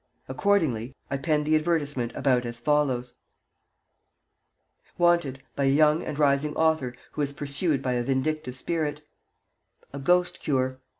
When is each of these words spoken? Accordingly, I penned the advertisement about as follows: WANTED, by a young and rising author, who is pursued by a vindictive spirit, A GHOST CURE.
Accordingly, 0.27 0.95
I 1.11 1.17
penned 1.17 1.45
the 1.45 1.55
advertisement 1.55 2.11
about 2.15 2.43
as 2.43 2.59
follows: 2.59 3.17
WANTED, 4.97 5.43
by 5.55 5.65
a 5.65 5.71
young 5.71 6.01
and 6.03 6.17
rising 6.17 6.55
author, 6.55 6.95
who 7.11 7.21
is 7.21 7.31
pursued 7.31 7.83
by 7.83 7.93
a 7.93 8.01
vindictive 8.03 8.55
spirit, 8.55 9.03
A 9.93 9.99
GHOST 9.99 10.39
CURE. 10.39 10.79